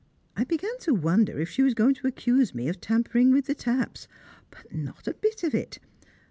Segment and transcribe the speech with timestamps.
[0.35, 3.53] I began to wonder if she was going to accuse me of tampering with the
[3.53, 4.07] taps
[4.49, 5.77] but not a bit of it!